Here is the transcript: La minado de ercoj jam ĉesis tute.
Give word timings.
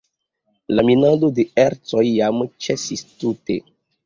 La 0.77 0.85
minado 0.87 1.29
de 1.39 1.45
ercoj 1.65 2.03
jam 2.09 2.41
ĉesis 2.69 3.05
tute. 3.13 3.61